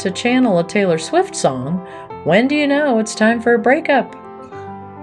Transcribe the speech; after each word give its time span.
to 0.00 0.10
channel 0.10 0.58
a 0.58 0.64
Taylor 0.66 0.96
Swift 0.96 1.36
song, 1.36 1.86
when 2.24 2.48
do 2.48 2.54
you 2.54 2.66
know 2.66 2.98
it's 2.98 3.14
time 3.14 3.38
for 3.38 3.52
a 3.52 3.58
breakup? 3.58 4.14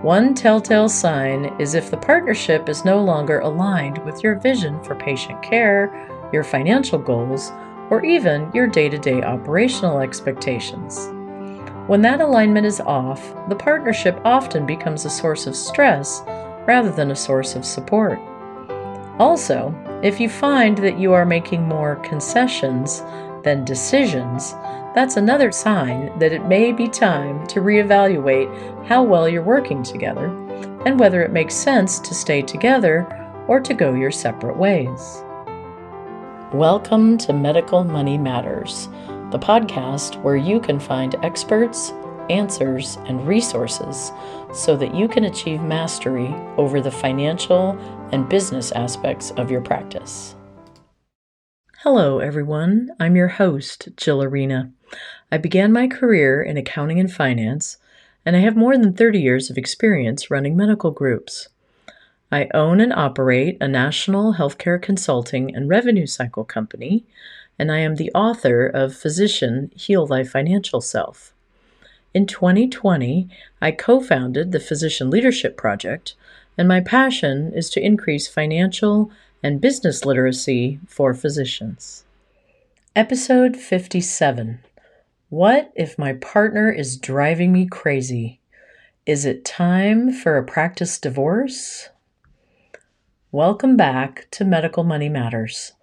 One 0.03 0.33
telltale 0.33 0.89
sign 0.89 1.55
is 1.59 1.75
if 1.75 1.91
the 1.91 1.97
partnership 1.97 2.67
is 2.67 2.83
no 2.83 3.03
longer 3.03 3.39
aligned 3.39 3.99
with 3.99 4.23
your 4.23 4.39
vision 4.39 4.83
for 4.83 4.95
patient 4.95 5.43
care, 5.43 5.91
your 6.33 6.43
financial 6.43 6.97
goals, 6.97 7.51
or 7.91 8.03
even 8.03 8.49
your 8.55 8.65
day 8.65 8.89
to 8.89 8.97
day 8.97 9.21
operational 9.21 9.99
expectations. 9.99 11.09
When 11.85 12.01
that 12.01 12.19
alignment 12.19 12.65
is 12.65 12.81
off, 12.81 13.21
the 13.49 13.55
partnership 13.55 14.19
often 14.25 14.65
becomes 14.65 15.05
a 15.05 15.11
source 15.11 15.45
of 15.45 15.55
stress 15.55 16.23
rather 16.65 16.91
than 16.91 17.11
a 17.11 17.15
source 17.15 17.55
of 17.55 17.65
support. 17.65 18.19
Also, 19.19 19.73
if 20.03 20.19
you 20.19 20.27
find 20.27 20.77
that 20.79 20.99
you 20.99 21.13
are 21.13 21.25
making 21.25 21.67
more 21.67 21.97
concessions 21.97 23.03
than 23.47 23.63
decisions, 23.63 24.51
that's 24.93 25.15
another 25.15 25.53
sign 25.53 26.11
that 26.19 26.33
it 26.33 26.43
may 26.47 26.73
be 26.73 26.85
time 26.85 27.47
to 27.47 27.61
reevaluate 27.61 28.49
how 28.85 29.01
well 29.01 29.29
you're 29.29 29.41
working 29.41 29.81
together 29.83 30.25
and 30.85 30.99
whether 30.99 31.21
it 31.21 31.31
makes 31.31 31.53
sense 31.53 31.97
to 31.97 32.13
stay 32.13 32.41
together 32.41 33.07
or 33.47 33.61
to 33.61 33.73
go 33.73 33.93
your 33.93 34.11
separate 34.11 34.57
ways. 34.57 35.23
Welcome 36.51 37.17
to 37.19 37.31
Medical 37.31 37.85
Money 37.85 38.17
Matters, 38.17 38.89
the 39.31 39.39
podcast 39.39 40.21
where 40.23 40.35
you 40.35 40.59
can 40.59 40.77
find 40.77 41.15
experts, 41.23 41.93
answers, 42.29 42.97
and 43.05 43.25
resources 43.25 44.11
so 44.51 44.75
that 44.75 44.93
you 44.93 45.07
can 45.07 45.23
achieve 45.23 45.61
mastery 45.61 46.35
over 46.57 46.81
the 46.81 46.91
financial 46.91 47.79
and 48.11 48.27
business 48.27 48.73
aspects 48.73 49.31
of 49.37 49.49
your 49.49 49.61
practice. 49.61 50.36
Hello, 51.89 52.19
everyone. 52.19 52.89
I'm 52.99 53.15
your 53.15 53.29
host, 53.29 53.87
Jill 53.95 54.21
Arena. 54.21 54.73
I 55.31 55.37
began 55.37 55.71
my 55.71 55.87
career 55.87 56.43
in 56.43 56.57
accounting 56.57 56.99
and 56.99 57.09
finance, 57.09 57.77
and 58.25 58.35
I 58.35 58.39
have 58.39 58.57
more 58.57 58.77
than 58.77 58.91
30 58.91 59.21
years 59.21 59.49
of 59.49 59.57
experience 59.57 60.29
running 60.29 60.57
medical 60.57 60.91
groups. 60.91 61.47
I 62.29 62.49
own 62.53 62.81
and 62.81 62.91
operate 62.91 63.57
a 63.61 63.69
national 63.69 64.33
healthcare 64.33 64.81
consulting 64.81 65.55
and 65.55 65.69
revenue 65.69 66.07
cycle 66.07 66.43
company, 66.43 67.05
and 67.57 67.71
I 67.71 67.77
am 67.77 67.95
the 67.95 68.11
author 68.13 68.67
of 68.67 68.93
Physician 68.93 69.71
Heal 69.73 70.05
Thy 70.05 70.25
Financial 70.25 70.81
Self. 70.81 71.31
In 72.13 72.25
2020, 72.25 73.29
I 73.61 73.71
co 73.71 74.01
founded 74.01 74.51
the 74.51 74.59
Physician 74.59 75.09
Leadership 75.09 75.55
Project, 75.55 76.15
and 76.57 76.67
my 76.67 76.81
passion 76.81 77.53
is 77.53 77.69
to 77.69 77.81
increase 77.81 78.27
financial 78.27 79.09
and 79.43 79.61
business 79.61 80.05
literacy 80.05 80.79
for 80.87 81.13
physicians. 81.13 82.03
Episode 82.95 83.55
57 83.55 84.59
What 85.29 85.71
if 85.75 85.99
my 85.99 86.13
partner 86.13 86.71
is 86.71 86.97
driving 86.97 87.51
me 87.51 87.67
crazy? 87.67 88.39
Is 89.05 89.25
it 89.25 89.45
time 89.45 90.11
for 90.11 90.37
a 90.37 90.43
practice 90.43 90.99
divorce? 90.99 91.89
Welcome 93.31 93.77
back 93.77 94.27
to 94.31 94.43
Medical 94.43 94.83
Money 94.83 95.09
Matters. 95.09 95.73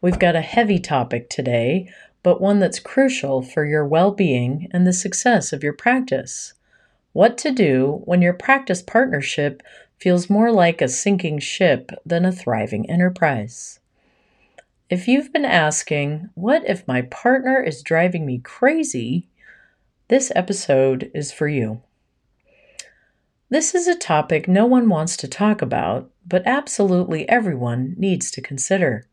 We've 0.00 0.18
got 0.18 0.36
a 0.36 0.40
heavy 0.40 0.78
topic 0.78 1.28
today, 1.28 1.92
but 2.22 2.40
one 2.40 2.58
that's 2.58 2.78
crucial 2.78 3.42
for 3.42 3.64
your 3.64 3.86
well 3.86 4.12
being 4.12 4.68
and 4.70 4.86
the 4.86 4.92
success 4.92 5.52
of 5.52 5.64
your 5.64 5.72
practice. 5.72 6.54
What 7.12 7.36
to 7.38 7.50
do 7.50 8.02
when 8.04 8.22
your 8.22 8.32
practice 8.32 8.82
partnership 8.82 9.62
feels 10.00 10.30
more 10.30 10.50
like 10.50 10.80
a 10.80 10.88
sinking 10.88 11.38
ship 11.38 11.92
than 12.06 12.24
a 12.24 12.32
thriving 12.32 12.88
enterprise. 12.88 13.80
If 14.88 15.06
you've 15.06 15.32
been 15.32 15.44
asking, 15.44 16.30
What 16.34 16.68
if 16.68 16.88
my 16.88 17.02
partner 17.02 17.62
is 17.62 17.82
driving 17.82 18.26
me 18.26 18.38
crazy? 18.38 19.28
this 20.08 20.32
episode 20.34 21.08
is 21.14 21.30
for 21.30 21.46
you. 21.46 21.82
This 23.48 23.76
is 23.76 23.86
a 23.86 23.94
topic 23.94 24.48
no 24.48 24.66
one 24.66 24.88
wants 24.88 25.16
to 25.18 25.28
talk 25.28 25.62
about, 25.62 26.10
but 26.26 26.42
absolutely 26.46 27.28
everyone 27.28 27.94
needs 27.96 28.30
to 28.32 28.40
consider. 28.40 29.06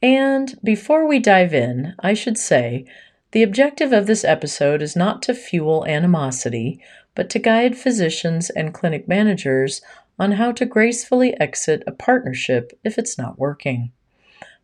And 0.00 0.58
before 0.64 1.06
we 1.06 1.18
dive 1.18 1.52
in, 1.52 1.94
I 1.98 2.14
should 2.14 2.38
say 2.38 2.86
the 3.32 3.42
objective 3.42 3.92
of 3.92 4.06
this 4.06 4.24
episode 4.24 4.82
is 4.82 4.96
not 4.96 5.22
to 5.22 5.34
fuel 5.34 5.86
animosity, 5.86 6.80
but 7.14 7.28
to 7.30 7.38
guide 7.38 7.76
physicians 7.76 8.50
and 8.50 8.74
clinic 8.74 9.06
managers 9.06 9.82
on 10.18 10.32
how 10.32 10.52
to 10.52 10.64
gracefully 10.64 11.38
exit 11.40 11.82
a 11.86 11.92
partnership 11.92 12.78
if 12.84 12.98
it's 12.98 13.18
not 13.18 13.38
working. 13.38 13.92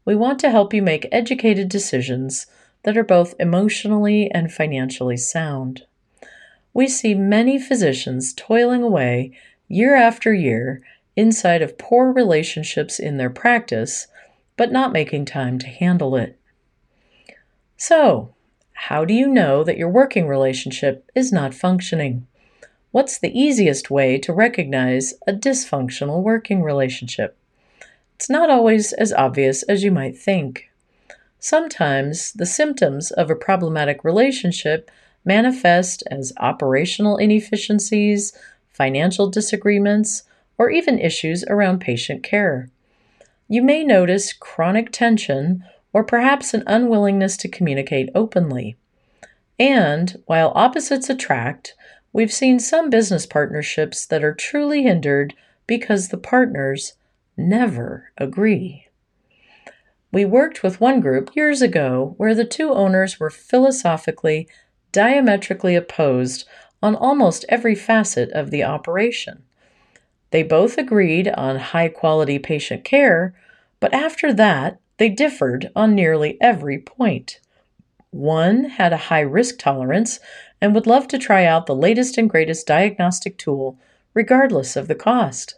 We 0.05 0.17
want 0.17 0.39
to 0.41 0.51
help 0.51 0.75
you 0.75 0.83
make 0.83 1.09
educated 1.13 1.69
decisions 1.69 2.47
that 2.83 2.97
are 2.97 3.05
both 3.05 3.35
emotionally 3.39 4.31
and 4.31 4.53
financially 4.53 5.17
sound 5.17 5.87
we 6.75 6.89
see 6.89 7.15
many 7.15 7.59
physicians 7.59 8.35
toiling 8.35 8.83
away 8.83 9.31
year 9.69 9.95
after 9.95 10.35
year 10.35 10.83
inside 11.17 11.63
of 11.63 11.79
poor 11.79 12.13
relationships 12.13 12.99
in 12.99 13.17
their 13.17 13.31
practice, 13.31 14.09
but 14.57 14.73
not 14.73 14.93
making 14.93 15.25
time 15.25 15.59
to 15.61 15.69
handle 15.69 16.17
it. 16.17 16.39
So, 17.77 18.34
how 18.75 19.05
do 19.05 19.15
you 19.15 19.29
know 19.29 19.65
that 19.65 19.79
your 19.79 19.89
working 19.89 20.29
relationship 20.29 21.11
is 21.15 21.33
not 21.33 21.55
functioning? 21.55 22.27
What's 22.91 23.19
the 23.19 23.37
easiest 23.37 23.91
way 23.91 24.19
to 24.19 24.33
recognize 24.33 25.15
a 25.27 25.33
dysfunctional 25.33 26.23
working 26.23 26.63
relationship? 26.63 27.37
It's 28.17 28.31
not 28.31 28.51
always 28.51 28.93
as 28.93 29.13
obvious 29.13 29.63
as 29.65 29.83
you 29.83 29.91
might 29.91 30.17
think. 30.17 30.71
Sometimes 31.39 32.33
the 32.33 32.47
symptoms 32.47 33.11
of 33.11 33.31
a 33.31 33.37
problematic 33.37 34.05
relationship 34.05 34.91
manifest 35.25 36.03
as 36.11 36.33
operational 36.39 37.17
inefficiencies, 37.17 38.33
financial 38.71 39.29
disagreements, 39.29 40.25
or 40.59 40.71
even 40.71 40.99
issues 40.99 41.45
around 41.45 41.81
patient 41.81 42.23
care. 42.23 42.69
You 43.49 43.63
may 43.63 43.85
notice 43.85 44.33
chronic 44.33 44.91
tension 44.91 45.65
or 45.95 46.05
perhaps 46.05 46.53
an 46.53 46.65
unwillingness 46.67 47.39
to 47.39 47.49
communicate 47.49 48.11
openly. 48.15 48.77
And 49.59 50.21
while 50.27 50.53
opposites 50.55 51.09
attract, 51.09 51.75
we've 52.13 52.33
seen 52.33 52.59
some 52.59 52.91
business 52.91 53.25
partnerships 53.25 54.05
that 54.07 54.25
are 54.25 54.35
truly 54.35 54.83
hindered 54.83 55.35
because 55.67 56.09
the 56.09 56.19
partners 56.19 56.95
never 57.37 58.11
agree. 58.19 58.89
We 60.13 60.25
worked 60.25 60.63
with 60.63 60.81
one 60.81 61.01
group 61.01 61.35
years 61.35 61.63
ago 61.63 62.15
where 62.19 62.35
the 62.35 62.45
two 62.45 62.71
owners 62.73 63.19
were 63.19 63.31
philosophically 63.31 64.49
diametrically 64.93 65.75
opposed 65.75 66.47
on 66.83 66.95
almost 66.95 67.45
every 67.49 67.75
facet 67.75 68.31
of 68.33 68.51
the 68.51 68.63
operation. 68.63 69.43
They 70.31 70.43
both 70.43 70.77
agreed 70.77 71.29
on 71.29 71.57
high 71.57 71.89
quality 71.89 72.39
patient 72.39 72.85
care, 72.85 73.35
but 73.81 73.95
after 73.95 74.33
that, 74.35 74.79
they 74.99 75.09
differed 75.09 75.71
on 75.75 75.95
nearly 75.95 76.39
every 76.41 76.79
point. 76.79 77.41
One 78.11 78.65
had 78.65 78.93
a 78.93 79.09
high 79.09 79.21
risk 79.21 79.59
tolerance 79.59 80.21
and 80.61 80.75
would 80.75 80.87
love 80.87 81.09
to 81.09 81.19
try 81.19 81.45
out 81.45 81.67
the 81.67 81.75
latest 81.75 82.17
and 82.17 82.31
greatest 82.31 82.67
diagnostic 82.67 83.37
tool, 83.37 83.79
regardless 84.15 84.77
of 84.77 84.87
the 84.87 84.95
cost. 84.95 85.57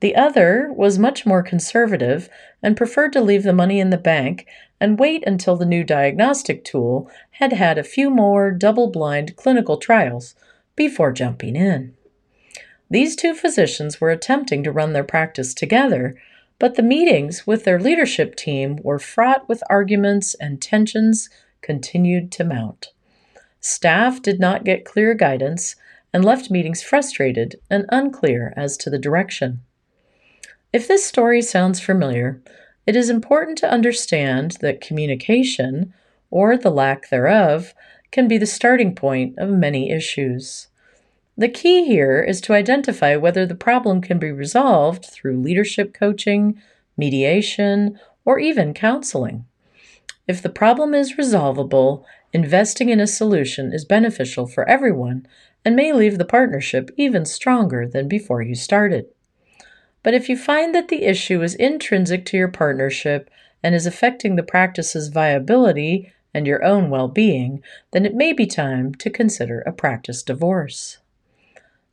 The 0.00 0.14
other 0.14 0.70
was 0.74 0.98
much 0.98 1.24
more 1.24 1.42
conservative 1.42 2.28
and 2.62 2.76
preferred 2.76 3.14
to 3.14 3.22
leave 3.22 3.44
the 3.44 3.54
money 3.54 3.80
in 3.80 3.88
the 3.90 3.96
bank 3.96 4.46
and 4.78 4.98
wait 4.98 5.24
until 5.26 5.56
the 5.56 5.64
new 5.64 5.82
diagnostic 5.82 6.64
tool 6.64 7.10
had 7.32 7.54
had 7.54 7.78
a 7.78 7.84
few 7.84 8.10
more 8.10 8.50
double 8.50 8.88
blind 8.90 9.36
clinical 9.36 9.78
trials 9.78 10.34
before 10.74 11.12
jumping 11.12 11.56
in. 11.56 11.94
These 12.90 13.16
two 13.16 13.34
physicians 13.34 14.00
were 14.00 14.10
attempting 14.10 14.62
to 14.64 14.70
run 14.70 14.92
their 14.92 15.02
practice 15.02 15.54
together, 15.54 16.14
but 16.58 16.74
the 16.74 16.82
meetings 16.82 17.46
with 17.46 17.64
their 17.64 17.80
leadership 17.80 18.34
team 18.34 18.78
were 18.82 18.98
fraught 18.98 19.48
with 19.48 19.62
arguments 19.68 20.34
and 20.34 20.60
tensions 20.60 21.28
continued 21.60 22.32
to 22.32 22.44
mount. 22.44 22.92
Staff 23.60 24.22
did 24.22 24.38
not 24.40 24.64
get 24.64 24.84
clear 24.84 25.12
guidance 25.14 25.76
and 26.12 26.24
left 26.24 26.50
meetings 26.50 26.82
frustrated 26.82 27.56
and 27.68 27.84
unclear 27.90 28.54
as 28.56 28.76
to 28.76 28.88
the 28.88 28.98
direction. 28.98 29.60
If 30.72 30.88
this 30.88 31.04
story 31.04 31.42
sounds 31.42 31.80
familiar, 31.80 32.40
it 32.86 32.96
is 32.96 33.10
important 33.10 33.58
to 33.58 33.70
understand 33.70 34.58
that 34.60 34.80
communication, 34.80 35.92
or 36.30 36.56
the 36.56 36.70
lack 36.70 37.10
thereof, 37.10 37.74
can 38.12 38.28
be 38.28 38.38
the 38.38 38.46
starting 38.46 38.94
point 38.94 39.36
of 39.38 39.50
many 39.50 39.90
issues. 39.90 40.68
The 41.38 41.48
key 41.50 41.84
here 41.84 42.22
is 42.22 42.40
to 42.42 42.54
identify 42.54 43.14
whether 43.14 43.44
the 43.44 43.54
problem 43.54 44.00
can 44.00 44.18
be 44.18 44.32
resolved 44.32 45.04
through 45.04 45.42
leadership 45.42 45.92
coaching, 45.92 46.58
mediation, 46.96 48.00
or 48.24 48.38
even 48.38 48.72
counseling. 48.72 49.44
If 50.26 50.40
the 50.40 50.48
problem 50.48 50.94
is 50.94 51.18
resolvable, 51.18 52.06
investing 52.32 52.88
in 52.88 53.00
a 53.00 53.06
solution 53.06 53.70
is 53.74 53.84
beneficial 53.84 54.46
for 54.46 54.66
everyone 54.66 55.26
and 55.62 55.76
may 55.76 55.92
leave 55.92 56.16
the 56.16 56.24
partnership 56.24 56.90
even 56.96 57.26
stronger 57.26 57.86
than 57.86 58.08
before 58.08 58.40
you 58.40 58.54
started. 58.54 59.06
But 60.02 60.14
if 60.14 60.30
you 60.30 60.38
find 60.38 60.74
that 60.74 60.88
the 60.88 61.04
issue 61.04 61.42
is 61.42 61.54
intrinsic 61.54 62.24
to 62.26 62.38
your 62.38 62.48
partnership 62.48 63.28
and 63.62 63.74
is 63.74 63.84
affecting 63.84 64.36
the 64.36 64.42
practice's 64.42 65.08
viability 65.08 66.14
and 66.32 66.46
your 66.46 66.64
own 66.64 66.88
well 66.88 67.08
being, 67.08 67.62
then 67.90 68.06
it 68.06 68.14
may 68.14 68.32
be 68.32 68.46
time 68.46 68.94
to 68.94 69.10
consider 69.10 69.60
a 69.60 69.72
practice 69.72 70.22
divorce. 70.22 70.96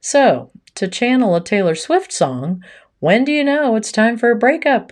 So, 0.05 0.51
to 0.75 0.89
channel 0.89 1.33
a 1.33 1.41
Taylor 1.41 1.75
Swift 1.75 2.11
song, 2.11 2.61
when 2.99 3.23
do 3.23 3.31
you 3.31 3.41
know 3.41 3.77
it's 3.77 3.89
time 3.89 4.17
for 4.17 4.31
a 4.31 4.35
breakup? 4.35 4.91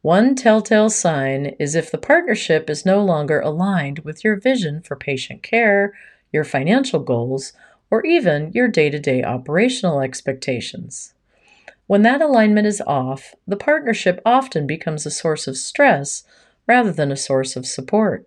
One 0.00 0.34
telltale 0.34 0.88
sign 0.88 1.54
is 1.58 1.74
if 1.74 1.90
the 1.90 1.98
partnership 1.98 2.70
is 2.70 2.86
no 2.86 3.04
longer 3.04 3.38
aligned 3.40 3.98
with 3.98 4.24
your 4.24 4.36
vision 4.36 4.80
for 4.80 4.96
patient 4.96 5.42
care, 5.42 5.92
your 6.32 6.42
financial 6.42 7.00
goals, 7.00 7.52
or 7.90 8.02
even 8.06 8.50
your 8.54 8.66
day 8.66 8.88
to 8.88 8.98
day 8.98 9.22
operational 9.22 10.00
expectations. 10.00 11.12
When 11.86 12.00
that 12.00 12.22
alignment 12.22 12.66
is 12.66 12.80
off, 12.86 13.34
the 13.46 13.58
partnership 13.58 14.22
often 14.24 14.66
becomes 14.66 15.04
a 15.04 15.10
source 15.10 15.46
of 15.46 15.58
stress 15.58 16.24
rather 16.66 16.92
than 16.92 17.12
a 17.12 17.16
source 17.16 17.56
of 17.56 17.66
support. 17.66 18.26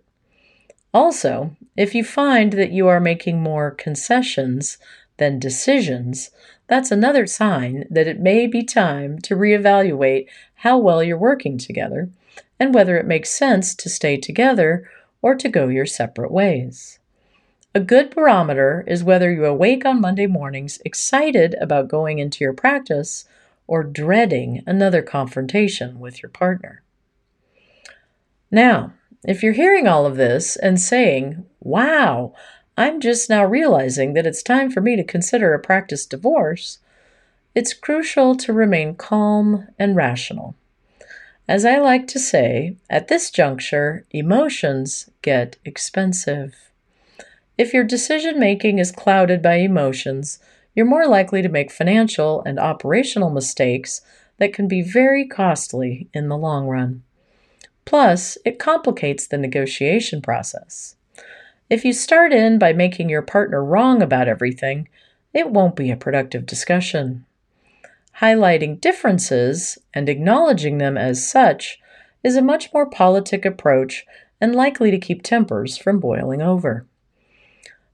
Also, 0.94 1.56
if 1.76 1.92
you 1.92 2.04
find 2.04 2.52
that 2.52 2.70
you 2.70 2.86
are 2.86 3.00
making 3.00 3.42
more 3.42 3.72
concessions 3.72 4.78
than 5.18 5.38
decisions, 5.38 6.30
that's 6.66 6.90
another 6.90 7.26
sign 7.26 7.84
that 7.90 8.06
it 8.06 8.20
may 8.20 8.46
be 8.46 8.62
time 8.62 9.18
to 9.20 9.36
reevaluate 9.36 10.26
how 10.56 10.78
well 10.78 11.02
you're 11.02 11.18
working 11.18 11.58
together 11.58 12.10
and 12.58 12.74
whether 12.74 12.96
it 12.96 13.06
makes 13.06 13.30
sense 13.30 13.74
to 13.74 13.88
stay 13.88 14.16
together 14.16 14.88
or 15.22 15.34
to 15.34 15.48
go 15.48 15.68
your 15.68 15.86
separate 15.86 16.32
ways. 16.32 16.98
A 17.74 17.80
good 17.80 18.10
barometer 18.10 18.84
is 18.86 19.04
whether 19.04 19.30
you 19.30 19.44
awake 19.44 19.84
on 19.84 20.00
Monday 20.00 20.26
mornings 20.26 20.80
excited 20.84 21.54
about 21.60 21.88
going 21.88 22.18
into 22.18 22.42
your 22.42 22.54
practice 22.54 23.24
or 23.66 23.84
dreading 23.84 24.62
another 24.66 25.02
confrontation 25.02 26.00
with 26.00 26.22
your 26.22 26.30
partner. 26.30 26.82
Now, 28.50 28.94
if 29.24 29.42
you're 29.42 29.52
hearing 29.52 29.86
all 29.86 30.06
of 30.06 30.16
this 30.16 30.56
and 30.56 30.80
saying, 30.80 31.44
wow, 31.60 32.32
I'm 32.78 33.00
just 33.00 33.28
now 33.28 33.44
realizing 33.44 34.12
that 34.12 34.24
it's 34.24 34.40
time 34.40 34.70
for 34.70 34.80
me 34.80 34.94
to 34.94 35.02
consider 35.02 35.52
a 35.52 35.58
practice 35.58 36.06
divorce, 36.06 36.78
it's 37.52 37.74
crucial 37.74 38.36
to 38.36 38.52
remain 38.52 38.94
calm 38.94 39.66
and 39.80 39.96
rational. 39.96 40.54
As 41.48 41.64
I 41.64 41.78
like 41.78 42.06
to 42.06 42.20
say, 42.20 42.76
at 42.88 43.08
this 43.08 43.32
juncture, 43.32 44.06
emotions 44.12 45.10
get 45.22 45.56
expensive. 45.64 46.54
If 47.58 47.74
your 47.74 47.82
decision 47.82 48.38
making 48.38 48.78
is 48.78 48.92
clouded 48.92 49.42
by 49.42 49.54
emotions, 49.56 50.38
you're 50.72 50.86
more 50.86 51.08
likely 51.08 51.42
to 51.42 51.48
make 51.48 51.72
financial 51.72 52.44
and 52.46 52.60
operational 52.60 53.30
mistakes 53.30 54.02
that 54.36 54.54
can 54.54 54.68
be 54.68 54.82
very 54.82 55.26
costly 55.26 56.08
in 56.14 56.28
the 56.28 56.38
long 56.38 56.68
run. 56.68 57.02
Plus, 57.84 58.38
it 58.44 58.60
complicates 58.60 59.26
the 59.26 59.36
negotiation 59.36 60.22
process. 60.22 60.94
If 61.70 61.84
you 61.84 61.92
start 61.92 62.32
in 62.32 62.58
by 62.58 62.72
making 62.72 63.10
your 63.10 63.20
partner 63.20 63.62
wrong 63.62 64.00
about 64.00 64.26
everything, 64.26 64.88
it 65.34 65.50
won't 65.50 65.76
be 65.76 65.90
a 65.90 65.96
productive 65.96 66.46
discussion. 66.46 67.26
Highlighting 68.20 68.80
differences 68.80 69.76
and 69.92 70.08
acknowledging 70.08 70.78
them 70.78 70.96
as 70.96 71.28
such 71.28 71.78
is 72.24 72.36
a 72.36 72.42
much 72.42 72.72
more 72.72 72.88
politic 72.88 73.44
approach 73.44 74.06
and 74.40 74.54
likely 74.54 74.90
to 74.90 74.98
keep 74.98 75.22
tempers 75.22 75.76
from 75.76 76.00
boiling 76.00 76.40
over. 76.40 76.86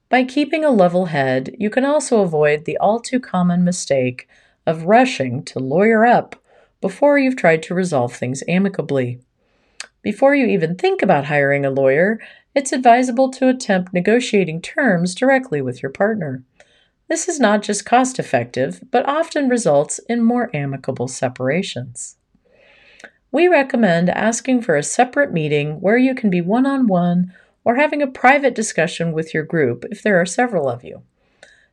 By 0.09 0.23
keeping 0.23 0.65
a 0.65 0.71
level 0.71 1.07
head, 1.07 1.57
you 1.59 1.69
can 1.69 1.85
also 1.85 2.21
avoid 2.21 2.67
the 2.67 2.79
all 2.79 3.01
too 3.01 3.19
common 3.19 3.65
mistake 3.65 4.29
of 4.67 4.85
rushing 4.85 5.43
to 5.47 5.59
lawyer 5.59 6.07
up 6.07 6.37
before 6.81 7.19
you've 7.19 7.37
tried 7.37 7.63
to 7.65 7.75
resolve 7.75 8.15
things 8.15 8.45
amicably. 8.47 9.19
Before 10.05 10.35
you 10.35 10.45
even 10.47 10.77
think 10.77 11.01
about 11.01 11.25
hiring 11.25 11.65
a 11.65 11.71
lawyer, 11.71 12.21
it's 12.55 12.75
advisable 12.75 13.31
to 13.31 13.49
attempt 13.49 13.95
negotiating 13.95 14.61
terms 14.61 15.15
directly 15.15 15.63
with 15.63 15.83
your 15.83 15.91
partner. 15.91 16.45
This 17.09 17.27
is 17.27 17.41
not 17.41 17.63
just 17.63 17.87
cost 17.87 18.19
effective, 18.19 18.85
but 18.91 19.09
often 19.09 19.49
results 19.49 20.01
in 20.07 20.23
more 20.23 20.51
amicable 20.55 21.09
separations. 21.09 22.17
We 23.33 23.49
recommend 23.49 24.11
asking 24.11 24.61
for 24.61 24.77
a 24.77 24.83
separate 24.83 25.33
meeting 25.33 25.81
where 25.81 25.97
you 25.97 26.15
can 26.15 26.29
be 26.29 26.43
one 26.43 26.67
on 26.67 26.87
one 26.87 27.33
or 27.65 27.77
having 27.77 28.03
a 28.03 28.07
private 28.07 28.55
discussion 28.55 29.13
with 29.13 29.33
your 29.33 29.43
group 29.43 29.87
if 29.91 30.03
there 30.03 30.21
are 30.21 30.27
several 30.27 30.69
of 30.69 30.85
you. 30.85 31.03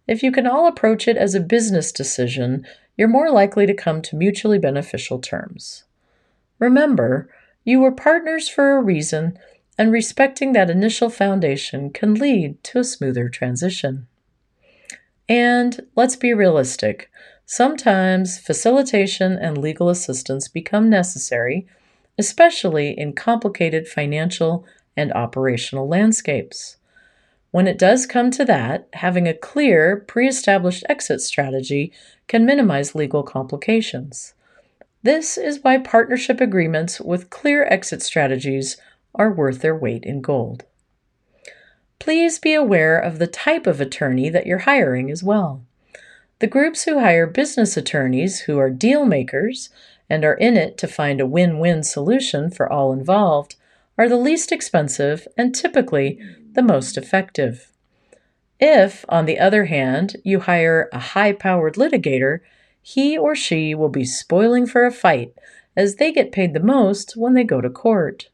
If 0.08 0.24
you 0.24 0.32
can 0.32 0.48
all 0.48 0.68
approach 0.68 1.06
it 1.06 1.18
as 1.18 1.36
a 1.36 1.42
business 1.42 1.92
decision, 1.92 2.66
you're 2.98 3.10
more 3.10 3.30
likely 3.30 3.66
to 3.66 3.74
come 3.74 4.02
to 4.04 4.16
mutually 4.16 4.58
beneficial 4.58 5.20
terms. 5.20 5.84
Remember, 6.60 7.30
you 7.64 7.80
were 7.80 7.92
partners 7.92 8.50
for 8.50 8.72
a 8.72 8.82
reason, 8.82 9.38
and 9.78 9.92
respecting 9.92 10.54
that 10.54 10.70
initial 10.70 11.10
foundation 11.10 11.90
can 11.90 12.14
lead 12.16 12.64
to 12.64 12.80
a 12.80 12.84
smoother 12.84 13.30
transition. 13.30 14.08
And 15.28 15.88
let's 15.96 16.16
be 16.16 16.34
realistic. 16.34 17.10
Sometimes 17.46 18.40
facilitation 18.40 19.34
and 19.34 19.58
legal 19.58 19.90
assistance 19.90 20.48
become 20.48 20.90
necessary, 20.90 21.68
especially 22.18 22.98
in 22.98 23.14
complicated 23.14 23.88
financial 23.88 24.66
and 24.98 25.12
operational 25.14 25.88
landscapes. 25.88 26.78
When 27.52 27.68
it 27.68 27.78
does 27.78 28.06
come 28.06 28.32
to 28.32 28.46
that, 28.46 28.88
having 28.94 29.28
a 29.28 29.34
clear, 29.34 29.98
pre 29.98 30.28
established 30.28 30.86
exit 30.88 31.22
strategy 31.22 31.92
can 32.28 32.46
minimize 32.46 32.96
legal 32.96 33.24
complications. 33.24 34.34
This 35.04 35.38
is 35.38 35.64
why 35.64 35.78
partnership 35.78 36.40
agreements 36.40 37.02
with 37.02 37.30
clear 37.30 37.66
exit 37.66 38.02
strategies 38.04 38.78
are 39.16 39.32
worth 39.32 39.60
their 39.60 39.76
weight 39.76 40.04
in 40.04 40.22
gold. 40.22 40.66
Please 42.00 42.40
be 42.40 42.54
aware 42.54 42.98
of 42.98 43.20
the 43.20 43.28
type 43.28 43.68
of 43.68 43.82
attorney 43.82 44.30
that 44.30 44.46
you're 44.46 44.60
hiring 44.60 45.12
as 45.12 45.24
well. 45.24 45.64
The 46.40 46.48
groups 46.48 46.84
who 46.84 47.00
hire 47.00 47.28
business 47.28 47.78
attorneys 47.78 48.42
who 48.42 48.58
are 48.58 48.70
deal 48.70 49.06
makers 49.06 49.70
and 50.10 50.26
are 50.26 50.34
in 50.34 50.58
it 50.58 50.78
to 50.80 50.88
find 50.88 51.22
a 51.22 51.28
win 51.28 51.60
win 51.60 51.84
solution 51.84 52.50
for 52.50 52.72
all 52.72 52.92
involved 52.92 53.56
are 53.98 54.10
the 54.10 54.18
least 54.18 54.52
expensive 54.52 55.28
and 55.38 55.54
typically 55.54 56.20
the 56.54 56.64
most 56.64 56.98
effective. 56.98 57.72
If, 58.60 59.06
on 59.10 59.26
the 59.26 59.40
other 59.40 59.66
hand, 59.66 60.18
you 60.24 60.42
hire 60.42 60.90
a 60.92 61.00
high 61.00 61.34
powered 61.34 61.76
litigator, 61.76 62.40
he 62.82 63.18
or 63.18 63.36
she 63.36 63.76
will 63.76 63.90
be 63.90 64.06
spoiling 64.06 64.66
for 64.66 64.86
a 64.86 64.92
fight 64.92 65.34
as 65.76 65.96
they 65.96 66.12
get 66.12 66.32
paid 66.32 66.54
the 66.54 66.60
most 66.60 67.16
when 67.16 67.34
they 67.34 67.44
go 67.44 67.62
to 67.62 67.70
court. 67.70 68.30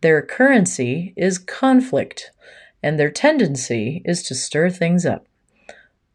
Their 0.00 0.22
currency 0.22 1.12
is 1.16 1.38
conflict, 1.38 2.30
and 2.82 2.98
their 2.98 3.10
tendency 3.10 4.02
is 4.04 4.22
to 4.24 4.34
stir 4.34 4.70
things 4.70 5.04
up, 5.04 5.26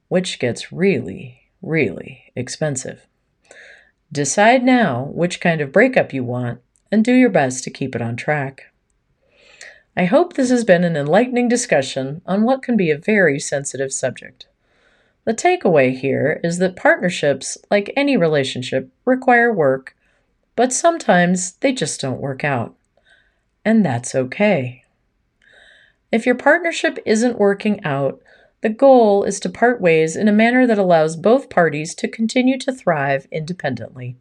which 0.07 0.39
gets 0.39 0.71
really, 0.71 1.41
really 1.61 2.31
expensive. 2.35 3.07
Decide 4.11 4.63
now 4.63 5.09
which 5.13 5.41
kind 5.41 5.61
of 5.61 5.71
breakup 5.71 6.13
you 6.13 6.23
want 6.23 6.61
and 6.91 7.03
do 7.03 7.13
your 7.13 7.29
best 7.29 7.63
to 7.63 7.69
keep 7.69 7.95
it 7.95 8.01
on 8.01 8.15
track. 8.15 8.71
I 9.97 10.05
hope 10.05 10.33
this 10.33 10.49
has 10.49 10.63
been 10.63 10.83
an 10.83 10.97
enlightening 10.97 11.47
discussion 11.47 12.21
on 12.25 12.43
what 12.43 12.61
can 12.61 12.75
be 12.75 12.91
a 12.91 12.97
very 12.97 13.39
sensitive 13.39 13.93
subject. 13.93 14.47
The 15.25 15.33
takeaway 15.33 15.95
here 15.95 16.39
is 16.43 16.59
that 16.59 16.75
partnerships, 16.75 17.57
like 17.69 17.93
any 17.97 18.15
relationship, 18.15 18.89
require 19.05 19.51
work, 19.51 19.95
but 20.55 20.71
sometimes 20.71 21.53
they 21.53 21.73
just 21.73 21.99
don't 21.99 22.21
work 22.21 22.43
out 22.43 22.75
and 23.65 23.83
that's 23.83 24.13
okay. 24.13 24.83
If 26.11 26.25
your 26.25 26.35
partnership 26.35 26.99
isn't 27.05 27.39
working 27.39 27.83
out, 27.83 28.21
the 28.61 28.69
goal 28.69 29.23
is 29.23 29.39
to 29.41 29.49
part 29.49 29.81
ways 29.81 30.15
in 30.15 30.27
a 30.27 30.33
manner 30.33 30.65
that 30.67 30.77
allows 30.77 31.15
both 31.15 31.49
parties 31.49 31.93
to 31.95 32.07
continue 32.07 32.57
to 32.59 32.71
thrive 32.71 33.27
independently. 33.31 34.15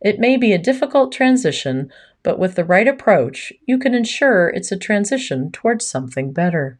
It 0.00 0.18
may 0.18 0.36
be 0.36 0.52
a 0.52 0.58
difficult 0.58 1.12
transition, 1.12 1.90
but 2.22 2.38
with 2.38 2.56
the 2.56 2.64
right 2.64 2.86
approach, 2.86 3.52
you 3.64 3.78
can 3.78 3.94
ensure 3.94 4.48
it's 4.48 4.72
a 4.72 4.76
transition 4.76 5.50
towards 5.52 5.86
something 5.86 6.32
better. 6.32 6.78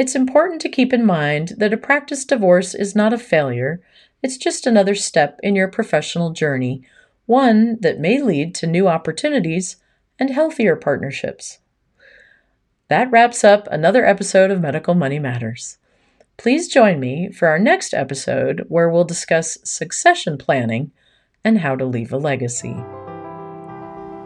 It's 0.00 0.14
important 0.14 0.62
to 0.62 0.70
keep 0.70 0.94
in 0.94 1.04
mind 1.04 1.52
that 1.58 1.74
a 1.74 1.76
practice 1.76 2.24
divorce 2.24 2.74
is 2.74 2.96
not 2.96 3.12
a 3.12 3.18
failure, 3.18 3.82
it's 4.22 4.38
just 4.38 4.66
another 4.66 4.94
step 4.94 5.38
in 5.42 5.54
your 5.54 5.68
professional 5.68 6.30
journey, 6.30 6.82
one 7.26 7.78
that 7.82 8.00
may 8.00 8.22
lead 8.22 8.54
to 8.54 8.66
new 8.66 8.88
opportunities 8.88 9.76
and 10.18 10.30
healthier 10.30 10.74
partnerships. 10.74 11.58
That 12.88 13.10
wraps 13.10 13.44
up 13.44 13.68
another 13.70 14.06
episode 14.06 14.50
of 14.50 14.62
Medical 14.62 14.94
Money 14.94 15.18
Matters. 15.18 15.76
Please 16.38 16.66
join 16.66 16.98
me 16.98 17.30
for 17.30 17.48
our 17.48 17.58
next 17.58 17.92
episode 17.92 18.64
where 18.68 18.88
we'll 18.88 19.04
discuss 19.04 19.58
succession 19.64 20.38
planning 20.38 20.92
and 21.44 21.58
how 21.58 21.76
to 21.76 21.84
leave 21.84 22.10
a 22.10 22.16
legacy. 22.16 22.74